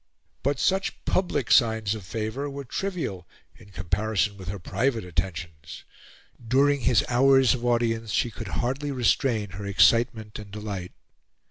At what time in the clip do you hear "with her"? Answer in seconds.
4.35-4.57